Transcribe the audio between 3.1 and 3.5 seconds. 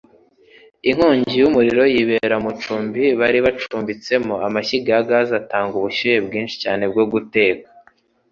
bari